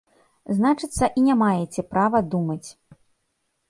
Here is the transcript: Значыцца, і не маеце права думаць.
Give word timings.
Значыцца, 0.59 1.11
і 1.21 1.27
не 1.27 1.37
маеце 1.43 1.87
права 1.93 2.19
думаць. 2.35 2.63